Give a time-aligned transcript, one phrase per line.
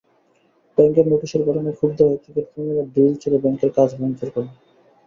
[0.77, 4.51] ব্যাংকের নোটিশের ঘটনায় ক্ষুব্ধ হয়ে ক্রিকেটপ্রেমীরা ঢিল ছুড়ে ব্যাংকের কাচ ভাঙচুর করেন।